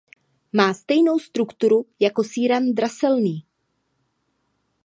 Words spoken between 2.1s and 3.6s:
síran draselný.